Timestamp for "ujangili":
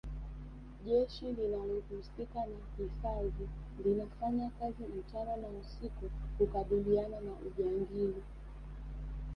7.47-8.23